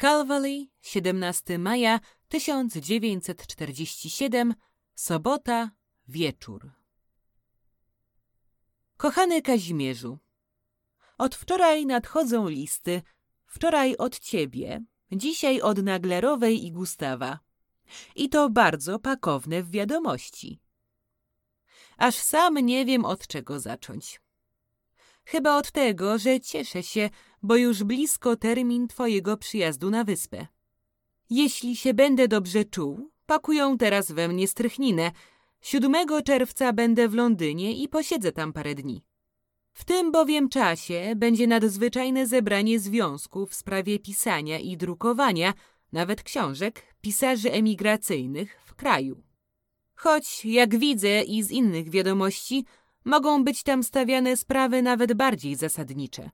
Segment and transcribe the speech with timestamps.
[0.00, 4.54] Calvary, 17 maja 1947,
[4.94, 5.70] sobota,
[6.08, 6.70] wieczór.
[8.96, 10.18] Kochany Kazimierzu,
[11.18, 13.02] od wczoraj nadchodzą listy.
[13.46, 17.38] Wczoraj od ciebie, dzisiaj od Naglerowej i Gustawa.
[18.16, 20.60] I to bardzo pakowne w wiadomości.
[21.96, 24.20] Aż sam nie wiem od czego zacząć.
[25.24, 27.10] Chyba od tego, że cieszę się,
[27.42, 30.46] bo już blisko termin twojego przyjazdu na wyspę.
[31.30, 35.12] Jeśli się będę dobrze czuł, pakują teraz we mnie strychninę.
[35.60, 39.04] 7 czerwca będę w Londynie i posiedzę tam parę dni.
[39.72, 45.54] W tym bowiem czasie będzie nadzwyczajne zebranie związków w sprawie pisania i drukowania,
[45.92, 49.22] nawet książek, pisarzy emigracyjnych w kraju.
[49.94, 52.64] Choć, jak widzę i z innych wiadomości,
[53.04, 56.30] mogą być tam stawiane sprawy nawet bardziej zasadnicze.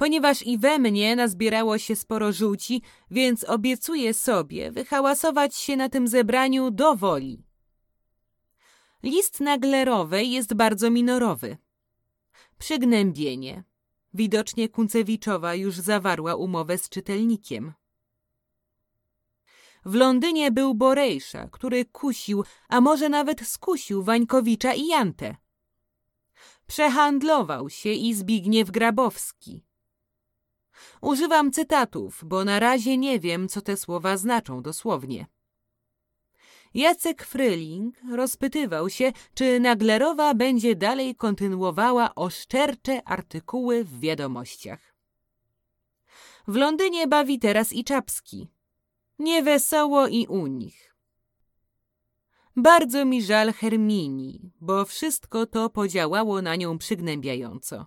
[0.00, 6.08] Ponieważ i we mnie nazbierało się sporo żółci, więc obiecuję sobie wyhałasować się na tym
[6.08, 7.44] zebraniu do woli.
[9.02, 11.56] List Naglerowej jest bardzo minorowy.
[12.58, 13.64] Przygnębienie.
[14.14, 17.72] Widocznie Kuncewiczowa już zawarła umowę z czytelnikiem.
[19.84, 25.36] W Londynie był Borejsza, który kusił, a może nawet skusił Wańkowicza i Jantę.
[26.66, 29.69] Przehandlował się i Zbigniew Grabowski.
[31.00, 35.26] Używam cytatów, bo na razie nie wiem, co te słowa znaczą dosłownie.
[36.74, 44.94] Jacek Fryling rozpytywał się, czy Naglerowa będzie dalej kontynuowała oszczercze artykuły w wiadomościach.
[46.48, 48.48] W Londynie bawi teraz i Czapski.
[49.18, 50.94] Niewesoło i u nich.
[52.56, 57.86] Bardzo mi żal Herminii, bo wszystko to podziałało na nią przygnębiająco.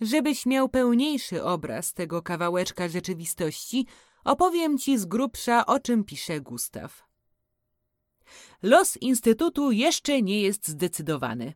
[0.00, 3.86] Żebyś miał pełniejszy obraz tego kawałeczka rzeczywistości,
[4.24, 7.06] opowiem ci z grubsza, o czym pisze Gustaw.
[8.62, 11.54] Los Instytutu jeszcze nie jest zdecydowany.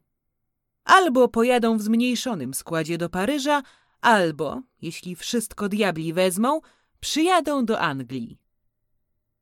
[0.84, 3.62] Albo pojadą w zmniejszonym składzie do Paryża,
[4.00, 6.60] albo, jeśli wszystko diabli wezmą,
[7.00, 8.38] przyjadą do Anglii.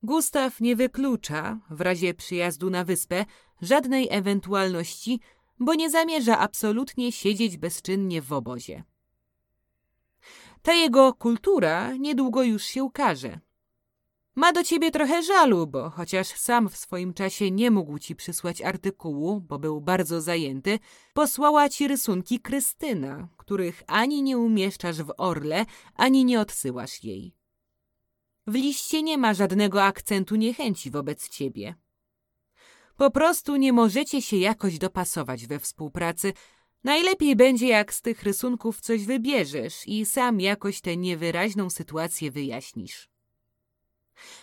[0.02, 3.24] Gustaw nie wyklucza, w razie przyjazdu na wyspę,
[3.62, 5.20] żadnej ewentualności,
[5.60, 8.84] bo nie zamierza absolutnie siedzieć bezczynnie w obozie.
[10.62, 13.40] Ta jego kultura niedługo już się ukaże.
[14.34, 18.62] Ma do ciebie trochę żalu, bo chociaż sam w swoim czasie nie mógł ci przysłać
[18.62, 20.78] artykułu, bo był bardzo zajęty,
[21.14, 27.34] posłała ci rysunki Krystyna, których ani nie umieszczasz w Orle, ani nie odsyłasz jej.
[28.46, 31.74] W liście nie ma żadnego akcentu niechęci wobec ciebie.
[32.98, 36.32] Po prostu nie możecie się jakoś dopasować we współpracy.
[36.84, 43.08] Najlepiej będzie, jak z tych rysunków coś wybierzesz i sam jakoś tę niewyraźną sytuację wyjaśnisz.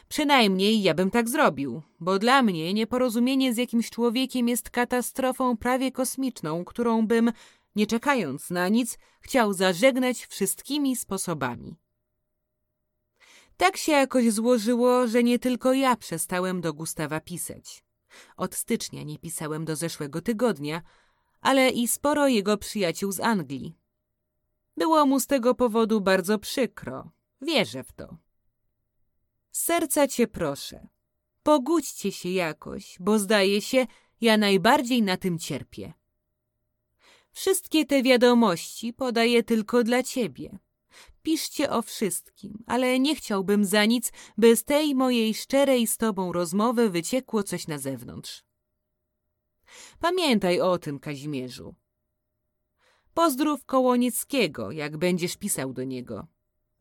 [0.07, 5.91] Przynajmniej ja bym tak zrobił, bo dla mnie nieporozumienie z jakimś człowiekiem jest katastrofą prawie
[5.91, 7.31] kosmiczną, którą bym,
[7.75, 11.75] nie czekając na nic, chciał zażegnać wszystkimi sposobami.
[13.57, 17.84] Tak się jakoś złożyło, że nie tylko ja przestałem do Gustawa pisać.
[18.37, 20.81] Od stycznia nie pisałem do zeszłego tygodnia,
[21.41, 23.77] ale i sporo jego przyjaciół z Anglii.
[24.77, 27.11] Było mu z tego powodu bardzo przykro.
[27.41, 28.17] Wierzę w to.
[29.51, 30.87] serca cię proszę.
[31.43, 33.87] Pogódźcie się jakoś, bo zdaje się,
[34.21, 35.93] ja najbardziej na tym cierpię.
[37.31, 40.59] Wszystkie te wiadomości podaję tylko dla ciebie.
[41.23, 46.33] Piszcie o wszystkim, ale nie chciałbym za nic, by z tej mojej szczerej z tobą
[46.33, 48.43] rozmowy wyciekło coś na zewnątrz.
[49.99, 51.75] Pamiętaj o tym, Kazimierzu.
[53.13, 56.27] Pozdrów Kołonieckiego, jak będziesz pisał do niego.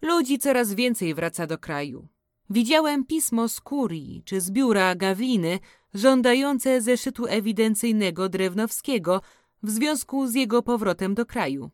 [0.03, 2.09] Ludzi coraz więcej wraca do kraju.
[2.51, 5.59] Widziałem pismo z kurii czy z biura Gawliny
[5.95, 9.21] żądające zeszytu ewidencyjnego Drewnowskiego
[9.63, 11.71] w związku z jego powrotem do kraju.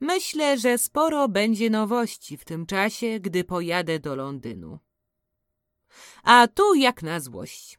[0.00, 4.78] Myślę, że sporo będzie nowości w tym czasie, gdy pojadę do Londynu.
[6.22, 7.78] A tu jak na złość.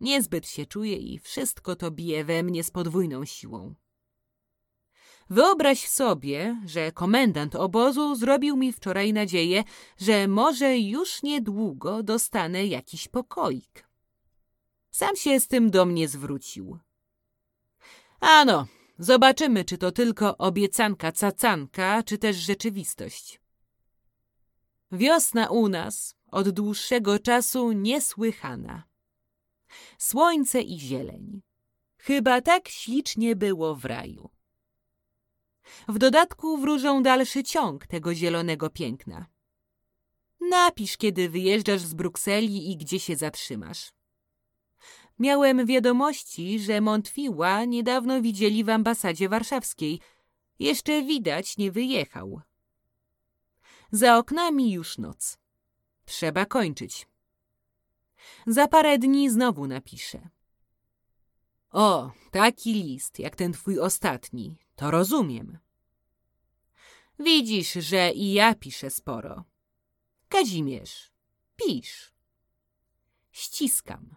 [0.00, 3.74] Niezbyt się czuję i wszystko to bije we mnie z podwójną siłą.
[5.30, 9.64] Wyobraź sobie, że komendant obozu zrobił mi wczoraj nadzieję,
[9.98, 13.88] że może już niedługo dostanę jakiś pokoik.
[14.90, 16.78] Sam się z tym do mnie zwrócił.
[18.20, 18.66] Ano,
[18.98, 23.40] zobaczymy, czy to tylko obiecanka cacanka, czy też rzeczywistość.
[24.92, 28.84] Wiosna u nas od dłuższego czasu niesłychana.
[29.98, 31.42] Słońce i zieleń.
[31.98, 34.30] Chyba tak ślicznie było w raju.
[35.88, 39.26] W dodatku wróżą dalszy ciąg tego zielonego piękna.
[40.40, 43.92] Napisz, kiedy wyjeżdżasz z Brukseli i gdzie się zatrzymasz.
[45.18, 50.00] Miałem wiadomości, że Montfiła niedawno widzieli w ambasadzie warszawskiej.
[50.58, 52.40] Jeszcze widać nie wyjechał.
[53.92, 55.38] Za oknami już noc.
[56.04, 57.06] Trzeba kończyć.
[58.46, 60.28] Za parę dni znowu napiszę.
[61.70, 65.58] O, taki list, jak ten twój ostatni, to rozumiem.
[67.18, 69.44] Widzisz, że i ja piszę sporo.
[70.28, 71.12] Kazimierz,
[71.56, 72.12] pisz.
[73.32, 74.16] Ściskam.